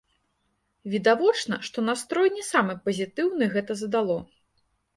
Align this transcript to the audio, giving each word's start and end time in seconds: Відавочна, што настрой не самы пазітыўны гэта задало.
Відавочна, 0.93 1.59
што 1.67 1.85
настрой 1.91 2.33
не 2.39 2.43
самы 2.51 2.73
пазітыўны 2.89 3.53
гэта 3.55 3.79
задало. 3.87 4.21